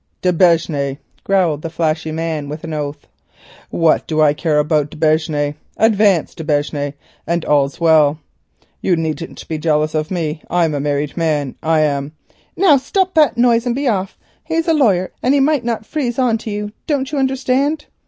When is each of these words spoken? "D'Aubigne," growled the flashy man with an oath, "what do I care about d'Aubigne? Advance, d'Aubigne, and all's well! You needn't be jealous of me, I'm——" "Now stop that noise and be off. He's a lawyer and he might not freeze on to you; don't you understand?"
"D'Aubigne," 0.23 0.97
growled 1.25 1.61
the 1.61 1.69
flashy 1.69 2.11
man 2.11 2.49
with 2.49 2.63
an 2.63 2.73
oath, 2.73 3.05
"what 3.69 4.07
do 4.07 4.19
I 4.19 4.33
care 4.33 4.57
about 4.57 4.89
d'Aubigne? 4.89 5.53
Advance, 5.77 6.33
d'Aubigne, 6.33 6.93
and 7.27 7.45
all's 7.45 7.79
well! 7.79 8.17
You 8.81 8.95
needn't 8.95 9.47
be 9.47 9.59
jealous 9.59 9.93
of 9.93 10.09
me, 10.09 10.41
I'm——" 10.49 10.71
"Now 12.57 12.77
stop 12.77 13.13
that 13.13 13.37
noise 13.37 13.67
and 13.67 13.75
be 13.75 13.87
off. 13.87 14.17
He's 14.43 14.67
a 14.67 14.73
lawyer 14.73 15.11
and 15.21 15.35
he 15.35 15.39
might 15.39 15.63
not 15.63 15.85
freeze 15.85 16.17
on 16.17 16.39
to 16.39 16.49
you; 16.49 16.71
don't 16.87 17.11
you 17.11 17.19
understand?" 17.19 17.85